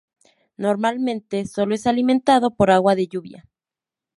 Normalmente, 0.57 1.45
solo 1.45 1.75
es 1.75 1.85
alimentado 1.85 2.55
por 2.55 2.71
agua 2.71 2.95
de 2.95 3.05
lluvia. 3.07 3.47